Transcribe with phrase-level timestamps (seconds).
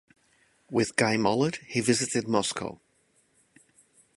[0.71, 2.79] With Guy Mollet, he visited Moscow.